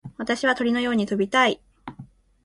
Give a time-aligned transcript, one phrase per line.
[0.17, 1.61] 私は鳥のように飛びたい。